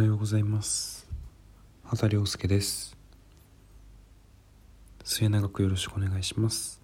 [0.00, 1.06] おはようございます。
[1.84, 2.96] 畑亮介です。
[5.04, 6.79] 末永くよろしくお願いします。